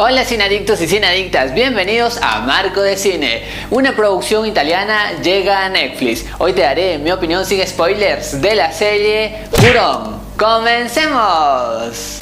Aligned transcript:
Hola 0.00 0.24
cineadictos 0.24 0.80
y 0.80 0.86
cineadictas, 0.86 1.52
bienvenidos 1.52 2.20
a 2.22 2.42
Marco 2.42 2.82
de 2.82 2.96
Cine. 2.96 3.42
Una 3.68 3.96
producción 3.96 4.46
italiana 4.46 5.20
llega 5.20 5.64
a 5.64 5.68
Netflix. 5.68 6.24
Hoy 6.38 6.52
te 6.52 6.60
daré 6.60 6.98
mi 6.98 7.10
opinión 7.10 7.44
sin 7.44 7.66
spoilers 7.66 8.40
de 8.40 8.54
la 8.54 8.70
serie 8.70 9.48
Curón. 9.50 10.20
¡Comencemos! 10.38 12.20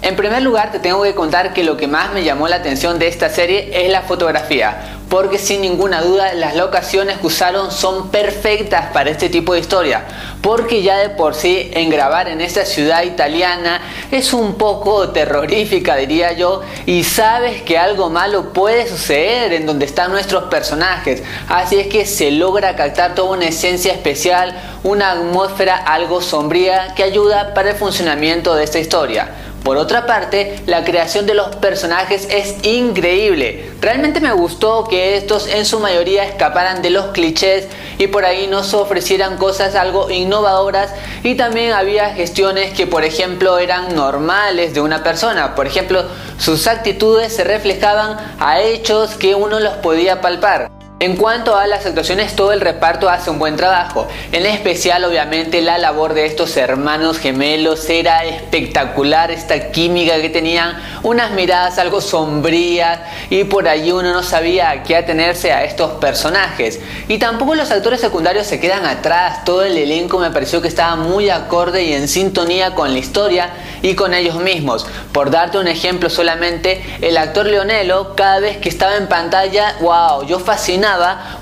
En 0.00 0.14
primer 0.14 0.42
lugar 0.42 0.70
te 0.70 0.78
tengo 0.78 1.02
que 1.02 1.14
contar 1.14 1.52
que 1.52 1.64
lo 1.64 1.76
que 1.76 1.88
más 1.88 2.12
me 2.12 2.22
llamó 2.22 2.46
la 2.46 2.56
atención 2.56 3.00
de 3.00 3.08
esta 3.08 3.30
serie 3.30 3.84
es 3.84 3.90
la 3.90 4.02
fotografía 4.02 4.98
porque 5.08 5.38
sin 5.38 5.62
ninguna 5.62 6.02
duda 6.02 6.34
las 6.34 6.56
locaciones 6.56 7.18
que 7.18 7.26
usaron 7.26 7.70
son 7.70 8.10
perfectas 8.10 8.86
para 8.92 9.10
este 9.10 9.28
tipo 9.28 9.54
de 9.54 9.60
historia, 9.60 10.04
porque 10.42 10.82
ya 10.82 10.98
de 10.98 11.10
por 11.10 11.34
sí 11.34 11.70
en 11.72 11.88
grabar 11.88 12.28
en 12.28 12.40
esta 12.40 12.64
ciudad 12.64 13.02
italiana 13.02 13.80
es 14.10 14.32
un 14.32 14.54
poco 14.54 15.08
terrorífica 15.10 15.96
diría 15.96 16.32
yo, 16.32 16.62
y 16.86 17.04
sabes 17.04 17.62
que 17.62 17.78
algo 17.78 18.10
malo 18.10 18.52
puede 18.52 18.86
suceder 18.86 19.52
en 19.52 19.66
donde 19.66 19.86
están 19.86 20.10
nuestros 20.10 20.44
personajes, 20.44 21.22
así 21.48 21.78
es 21.78 21.86
que 21.86 22.04
se 22.04 22.30
logra 22.30 22.76
captar 22.76 23.14
toda 23.14 23.30
una 23.36 23.46
esencia 23.46 23.92
especial, 23.92 24.54
una 24.84 25.12
atmósfera 25.12 25.76
algo 25.76 26.20
sombría 26.20 26.94
que 26.94 27.02
ayuda 27.02 27.54
para 27.54 27.70
el 27.70 27.76
funcionamiento 27.76 28.54
de 28.54 28.64
esta 28.64 28.78
historia. 28.78 29.28
Por 29.62 29.76
otra 29.76 30.06
parte, 30.06 30.62
la 30.66 30.84
creación 30.84 31.26
de 31.26 31.34
los 31.34 31.56
personajes 31.56 32.26
es 32.30 32.64
increíble. 32.64 33.70
Realmente 33.80 34.20
me 34.20 34.32
gustó 34.32 34.84
que 34.84 35.16
estos 35.16 35.46
en 35.46 35.66
su 35.66 35.78
mayoría 35.80 36.24
escaparan 36.24 36.80
de 36.80 36.90
los 36.90 37.06
clichés 37.06 37.66
y 37.98 38.06
por 38.06 38.24
ahí 38.24 38.46
nos 38.46 38.72
ofrecieran 38.72 39.36
cosas 39.36 39.74
algo 39.74 40.10
innovadoras 40.10 40.94
y 41.22 41.34
también 41.34 41.72
había 41.72 42.14
gestiones 42.14 42.72
que 42.72 42.86
por 42.86 43.04
ejemplo 43.04 43.58
eran 43.58 43.94
normales 43.94 44.72
de 44.72 44.80
una 44.80 45.02
persona. 45.02 45.54
Por 45.54 45.66
ejemplo, 45.66 46.04
sus 46.38 46.66
actitudes 46.66 47.34
se 47.34 47.44
reflejaban 47.44 48.16
a 48.38 48.60
hechos 48.60 49.16
que 49.16 49.34
uno 49.34 49.60
los 49.60 49.74
podía 49.74 50.20
palpar. 50.20 50.77
En 51.00 51.14
cuanto 51.14 51.54
a 51.54 51.68
las 51.68 51.86
actuaciones, 51.86 52.34
todo 52.34 52.52
el 52.52 52.60
reparto 52.60 53.08
hace 53.08 53.30
un 53.30 53.38
buen 53.38 53.54
trabajo. 53.54 54.08
En 54.32 54.44
especial, 54.46 55.04
obviamente, 55.04 55.62
la 55.62 55.78
labor 55.78 56.12
de 56.12 56.26
estos 56.26 56.56
hermanos 56.56 57.18
gemelos 57.18 57.88
era 57.88 58.24
espectacular, 58.24 59.30
esta 59.30 59.70
química 59.70 60.20
que 60.20 60.28
tenían, 60.28 60.76
unas 61.04 61.30
miradas 61.30 61.78
algo 61.78 62.00
sombrías 62.00 62.98
y 63.30 63.44
por 63.44 63.68
allí 63.68 63.92
uno 63.92 64.12
no 64.12 64.24
sabía 64.24 64.70
a 64.70 64.82
qué 64.82 64.96
atenerse 64.96 65.52
a 65.52 65.62
estos 65.62 65.92
personajes. 66.00 66.80
Y 67.06 67.18
tampoco 67.18 67.54
los 67.54 67.70
actores 67.70 68.00
secundarios 68.00 68.48
se 68.48 68.58
quedan 68.58 68.84
atrás, 68.84 69.44
todo 69.44 69.62
el 69.62 69.78
elenco 69.78 70.18
me 70.18 70.32
pareció 70.32 70.60
que 70.60 70.66
estaba 70.66 70.96
muy 70.96 71.30
acorde 71.30 71.84
y 71.84 71.92
en 71.92 72.08
sintonía 72.08 72.74
con 72.74 72.92
la 72.92 72.98
historia 72.98 73.50
y 73.82 73.94
con 73.94 74.14
ellos 74.14 74.40
mismos. 74.40 74.84
Por 75.12 75.30
darte 75.30 75.58
un 75.58 75.68
ejemplo 75.68 76.10
solamente, 76.10 76.82
el 77.00 77.16
actor 77.18 77.46
Leonelo, 77.46 78.16
cada 78.16 78.40
vez 78.40 78.56
que 78.56 78.68
estaba 78.68 78.96
en 78.96 79.06
pantalla, 79.06 79.76
wow, 79.80 80.26
yo 80.26 80.40
fascinado 80.40 80.87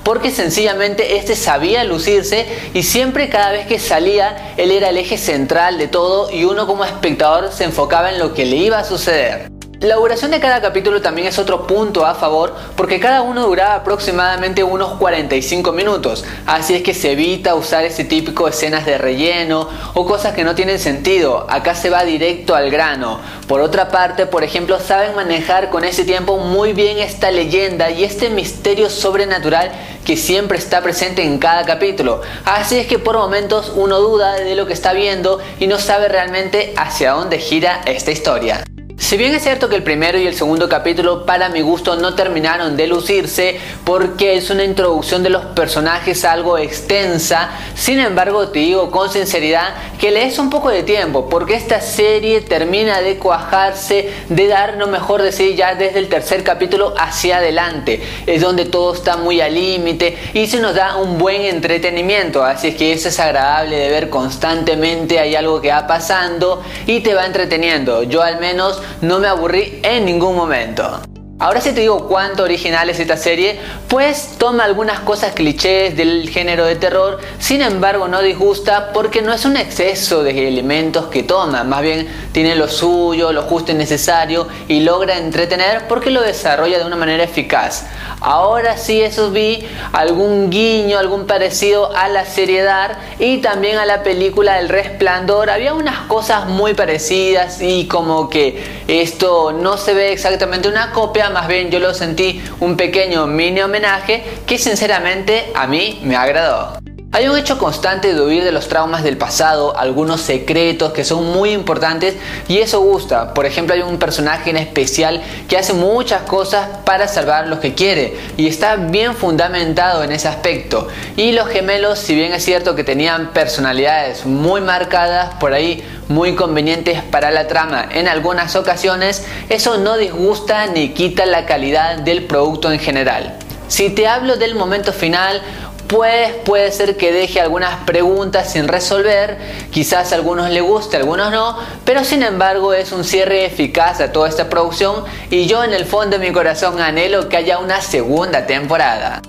porque 0.03 0.31
sencillamente 0.31 1.17
este 1.17 1.37
sabía 1.37 1.85
lucirse 1.85 2.47
y 2.75 2.83
siempre 2.83 3.29
cada 3.29 3.51
vez 3.51 3.67
que 3.67 3.79
salía 3.79 4.55
él 4.57 4.71
era 4.71 4.91
el 4.91 4.99
eje 4.99 5.19
central 5.19 5.79
de 5.79 5.89
todo 5.89 6.31
y 6.31 6.45
uno 6.45 6.67
como 6.67 6.85
espectador 6.85 7.53
se 7.53 7.65
enfocaba 7.65 8.11
en 8.11 8.19
lo 8.19 8.35
que 8.35 8.45
le 8.45 8.57
iba 8.57 8.79
a 8.79 8.85
suceder. 8.85 9.56
La 9.81 9.97
duración 9.97 10.31
de 10.31 10.41
cada 10.41 10.63
capítulo 10.63 11.03
también 11.03 11.29
es 11.29 11.39
otro 11.39 11.67
punto 11.67 12.07
a 12.07 12.15
favor 12.15 12.55
porque 12.77 12.99
cada 12.99 13.21
uno 13.21 13.47
duraba 13.47 13.75
aproximadamente 13.75 14.65
unos 14.65 14.95
45 14.95 15.71
minutos, 15.73 16.25
así 16.47 16.77
es 16.77 16.83
que 16.83 16.95
se 16.95 17.13
evita 17.13 17.55
usar 17.55 17.85
ese 17.85 18.05
típico 18.05 18.49
escenas 18.49 18.87
de 18.87 18.97
relleno 18.97 19.69
o 19.93 20.07
cosas 20.07 20.33
que 20.33 20.45
no 20.45 20.55
tienen 20.55 20.79
sentido, 20.79 21.47
acá 21.51 21.75
se 21.75 21.91
va 21.91 22.05
directo 22.05 22.55
al 22.55 22.71
grano. 22.71 23.21
Por 23.47 23.61
otra 23.61 23.91
parte, 23.91 24.25
por 24.25 24.45
ejemplo, 24.45 24.81
saben 24.81 25.15
manejar 25.15 25.69
con 25.69 25.85
ese 25.85 26.05
tiempo 26.07 26.39
muy 26.39 26.73
bien 26.73 26.97
esta 26.97 27.31
leyenda 27.31 27.91
y 27.91 28.03
este 28.03 28.31
misterio 28.31 28.89
sobrenatural 28.89 29.73
que 30.07 30.17
siempre 30.17 30.57
está 30.57 30.81
presente 30.81 31.23
en 31.23 31.37
cada 31.37 31.67
capítulo, 31.67 32.23
así 32.47 32.79
es 32.79 32.87
que 32.87 32.99
por 32.99 33.19
momentos 33.19 33.71
uno 33.77 33.99
duda 34.01 34.37
de 34.37 34.55
lo 34.55 34.67
que 34.67 34.73
está 34.73 34.95
viendo 34.95 35.39
y 35.61 35.67
no 35.67 35.79
sabe 35.79 36.09
realmente 36.09 36.73
hacia 36.79 37.13
dónde 37.13 37.39
gira 37.39 37.83
esta 37.85 38.11
historia. 38.11 38.65
Si 39.07 39.17
bien 39.17 39.33
es 39.37 39.45
cierto 39.45 39.69
que 39.69 39.77
el 39.77 39.85
primero 39.85 40.19
y 40.19 40.27
el 40.27 40.35
segundo 40.35 40.69
capítulo 40.69 41.25
para 41.25 41.49
mi 41.49 41.61
gusto 41.61 41.95
no 41.95 42.17
terminaron 42.17 42.77
de 42.77 42.89
lucirse 42.89 43.57
porque 43.85 44.37
es 44.37 44.51
una 44.51 44.65
introducción 44.65 45.23
de 45.23 45.31
los 45.31 45.45
personajes 45.45 46.25
algo 46.25 46.59
extensa, 46.59 47.51
sin 47.77 48.01
embargo 48.01 48.49
te 48.49 48.59
digo 48.59 48.91
con 48.91 49.09
sinceridad 49.09 49.75
que 50.01 50.11
le 50.11 50.25
des 50.25 50.41
un 50.41 50.51
poco 50.51 50.71
de 50.71 50.83
tiempo 50.83 51.29
porque 51.29 51.55
esta 51.55 51.81
serie 51.81 52.41
termina 52.41 53.01
de 53.01 53.17
cuajarse, 53.17 54.11
de 54.29 54.49
dar 54.49 54.75
lo 54.75 54.89
mejor 54.89 55.23
de 55.23 55.31
sí 55.31 55.55
ya 55.55 55.77
desde 55.77 56.01
el 56.01 56.09
tercer 56.09 56.43
capítulo 56.43 56.93
hacia 56.99 57.37
adelante, 57.37 58.03
es 58.27 58.43
donde 58.43 58.65
todo 58.65 58.93
está 58.93 59.17
muy 59.17 59.41
al 59.41 59.55
límite 59.55 60.19
y 60.35 60.49
se 60.49 60.59
nos 60.59 60.75
da 60.75 60.97
un 60.97 61.17
buen 61.17 61.43
entretenimiento, 61.43 62.43
así 62.43 62.69
es 62.69 62.75
que 62.75 62.93
eso 62.93 63.09
es 63.09 63.21
agradable 63.21 63.77
de 63.77 63.89
ver 63.89 64.11
constantemente, 64.11 65.21
hay 65.21 65.37
algo 65.37 65.61
que 65.61 65.69
va 65.69 65.87
pasando 65.87 66.61
y 66.89 66.99
te 67.03 67.15
va 67.15 67.25
entreteniendo, 67.25 68.03
yo 68.03 68.21
al 68.21 68.41
menos 68.41 68.83
no 69.01 69.19
me 69.19 69.29
aburrí 69.29 69.81
en 69.83 70.05
ningún 70.05 70.37
momento. 70.37 71.01
Ahora 71.39 71.61
si 71.61 71.73
te 71.73 71.83
digo 71.83 72.09
cuánto 72.09 72.45
original 72.45 72.89
es 72.89 72.99
esta 72.99 73.19
serie, 73.19 73.59
pues 73.89 74.37
toma 74.39 74.65
algunas 74.65 75.01
cosas 75.01 75.35
clichés 75.35 75.95
del 75.95 76.31
género 76.31 76.65
de 76.65 76.77
terror, 76.77 77.19
sin 77.39 77.61
embargo 77.61 78.09
no 78.09 78.23
disgusta 78.23 78.91
porque 78.95 79.21
no 79.21 79.35
es 79.35 79.45
un 79.45 79.59
exceso 79.59 80.25
de 80.25 80.49
elementos 80.49 81.09
que 81.09 81.25
toma, 81.25 81.63
más 81.63 81.83
bien 81.83 82.09
tiene 82.33 82.55
lo 82.57 82.69
suyo, 82.69 83.33
lo 83.33 83.43
justo 83.43 83.73
y 83.73 83.75
necesario 83.75 84.49
y 84.67 84.81
logra 84.81 85.19
entretener 85.19 85.87
porque 85.89 86.09
lo 86.09 86.23
desarrolla 86.23 86.79
de 86.79 86.87
una 86.87 86.97
manera 86.97 87.25
eficaz. 87.25 87.85
Ahora 88.21 88.77
sí 88.77 89.03
eso 89.03 89.31
vi 89.31 89.67
algún 89.93 90.51
guiño, 90.51 90.99
algún 90.99 91.27
parecido 91.27 91.95
a 91.95 92.09
la 92.09 92.25
seriedad 92.25 92.99
y 93.19 93.39
también 93.39 93.79
a 93.79 93.87
la 93.87 94.03
película 94.03 94.59
El 94.59 94.69
Resplandor. 94.69 95.51
Había 95.51 95.75
unas 95.75 96.07
cosas 96.07 96.47
muy 96.47 96.75
parecidas 96.75 97.61
y 97.61 97.87
como 97.87 98.31
que 98.31 98.63
esto 98.89 99.53
no 99.53 99.77
se 99.77 99.95
ve 99.95 100.13
exactamente 100.13 100.69
una 100.69 100.93
copia, 100.93 101.31
más 101.31 101.49
bien 101.49 101.71
yo 101.71 101.79
lo 101.79 101.93
sentí 101.95 102.43
un 102.61 102.77
pequeño 102.77 103.27
mini 103.27 103.61
homenaje 103.61 104.25
que 104.47 104.59
sinceramente 104.59 105.51
a 105.55 105.67
mí 105.67 106.01
me 106.03 106.17
agradó. 106.17 106.86
Hay 107.17 107.29
un 107.29 107.39
hecho 107.39 107.57
constante 107.57 108.13
de 108.13 108.21
huir 108.21 108.45
de 108.45 108.53
los 108.53 108.69
traumas 108.69 109.03
del 109.03 109.17
pasado, 109.17 109.75
algunos 109.79 110.21
secretos 110.21 110.93
que 110.93 111.03
son 111.03 111.33
muy 111.33 111.53
importantes 111.53 112.15
y 112.47 112.59
eso 112.59 112.81
gusta. 112.81 113.33
Por 113.33 113.47
ejemplo, 113.47 113.75
hay 113.75 113.81
un 113.81 113.99
personaje 113.99 114.51
en 114.51 114.59
especial 114.59 115.23
que 115.49 115.57
hace 115.57 115.73
muchas 115.73 116.25
cosas 116.25 116.69
para 116.85 117.09
salvar 117.09 117.47
lo 117.47 117.59
que 117.59 117.73
quiere 117.73 118.19
y 118.37 118.49
está 118.49 118.77
bien 118.77 119.15
fundamentado 119.15 120.05
en 120.05 120.13
ese 120.13 120.29
aspecto. 120.29 120.89
Y 121.17 121.33
los 121.33 121.49
gemelos, 121.49 122.01
si 122.01 122.15
bien 122.15 122.35
es 122.35 122.45
cierto 122.45 122.75
que 122.75 122.85
tenían 122.85 123.29
personalidades 123.29 124.27
muy 124.27 124.61
marcadas, 124.61 125.37
por 125.37 125.55
ahí 125.55 125.83
muy 126.09 126.35
convenientes 126.35 127.01
para 127.01 127.31
la 127.31 127.49
trama 127.49 127.89
en 127.95 128.09
algunas 128.09 128.57
ocasiones, 128.57 129.25
eso 129.49 129.79
no 129.79 129.97
disgusta 129.97 130.67
ni 130.67 130.91
quita 130.91 131.25
la 131.25 131.47
calidad 131.47 131.97
del 131.97 132.25
producto 132.25 132.71
en 132.71 132.79
general. 132.79 133.39
Si 133.69 133.91
te 133.91 134.07
hablo 134.07 134.37
del 134.37 134.55
momento 134.55 134.93
final, 134.93 135.41
pues 135.87 136.33
puede 136.45 136.73
ser 136.73 136.97
que 136.97 137.13
deje 137.13 137.41
algunas 137.41 137.85
preguntas 137.85 138.53
sin 138.53 138.69
resolver, 138.69 139.39
quizás 139.71 140.13
a 140.13 140.17
algunos 140.17 140.51
le 140.51 140.61
guste, 140.61 140.97
a 140.97 141.01
algunos 141.01 141.31
no, 141.31 141.57
pero 141.85 142.05
sin 142.05 142.23
embargo 142.23 142.75
es 142.75 142.93
un 142.93 143.05
cierre 143.05 143.45
eficaz 143.45 144.01
a 144.01 144.13
toda 144.13 144.29
esta 144.29 144.49
producción 144.49 145.05
y 145.31 145.47
yo 145.47 145.63
en 145.65 145.73
el 145.73 145.85
fondo 145.85 146.19
de 146.19 146.27
mi 146.27 146.33
corazón 146.33 146.81
anhelo 146.81 147.29
que 147.29 147.37
haya 147.37 147.59
una 147.59 147.81
segunda 147.81 148.47
temporada. 148.47 149.23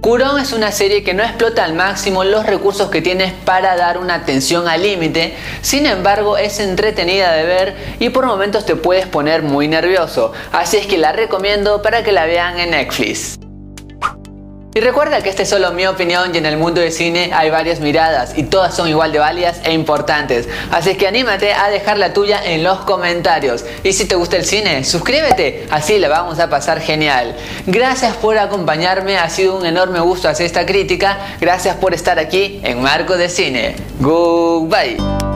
Curón 0.00 0.40
es 0.40 0.52
una 0.52 0.72
serie 0.72 1.02
que 1.02 1.12
no 1.12 1.22
explota 1.22 1.64
al 1.64 1.74
máximo 1.74 2.24
los 2.24 2.46
recursos 2.46 2.88
que 2.88 3.02
tienes 3.02 3.32
para 3.44 3.76
dar 3.76 3.98
una 3.98 4.14
atención 4.14 4.66
al 4.68 4.82
límite, 4.82 5.34
sin 5.60 5.84
embargo 5.84 6.38
es 6.38 6.60
entretenida 6.60 7.32
de 7.32 7.44
ver 7.44 7.76
y 7.98 8.08
por 8.08 8.24
momentos 8.24 8.64
te 8.64 8.76
puedes 8.76 9.06
poner 9.06 9.42
muy 9.42 9.68
nervioso, 9.68 10.32
así 10.52 10.78
es 10.78 10.86
que 10.86 10.96
la 10.96 11.12
recomiendo 11.12 11.82
para 11.82 12.04
que 12.04 12.12
la 12.12 12.24
vean 12.24 12.58
en 12.58 12.70
Netflix. 12.70 13.37
Y 14.78 14.80
recuerda 14.80 15.20
que 15.22 15.28
esta 15.28 15.42
es 15.42 15.48
solo 15.48 15.72
mi 15.72 15.88
opinión 15.88 16.32
y 16.32 16.38
en 16.38 16.46
el 16.46 16.56
mundo 16.56 16.80
del 16.80 16.92
cine 16.92 17.32
hay 17.34 17.50
varias 17.50 17.80
miradas 17.80 18.38
y 18.38 18.44
todas 18.44 18.76
son 18.76 18.88
igual 18.88 19.10
de 19.10 19.18
válidas 19.18 19.60
e 19.64 19.72
importantes. 19.72 20.48
Así 20.70 20.94
que 20.94 21.08
anímate 21.08 21.52
a 21.52 21.68
dejar 21.68 21.98
la 21.98 22.12
tuya 22.12 22.40
en 22.44 22.62
los 22.62 22.78
comentarios. 22.82 23.64
Y 23.82 23.92
si 23.92 24.04
te 24.04 24.14
gusta 24.14 24.36
el 24.36 24.44
cine, 24.44 24.84
suscríbete, 24.84 25.66
así 25.68 25.98
la 25.98 26.08
vamos 26.08 26.38
a 26.38 26.48
pasar 26.48 26.80
genial. 26.80 27.34
Gracias 27.66 28.14
por 28.18 28.38
acompañarme, 28.38 29.18
ha 29.18 29.28
sido 29.30 29.58
un 29.58 29.66
enorme 29.66 29.98
gusto 29.98 30.28
hacer 30.28 30.46
esta 30.46 30.64
crítica. 30.64 31.18
Gracias 31.40 31.74
por 31.74 31.92
estar 31.92 32.20
aquí 32.20 32.60
en 32.62 32.80
Marco 32.80 33.16
de 33.16 33.28
Cine. 33.28 33.74
Goodbye. 33.98 35.27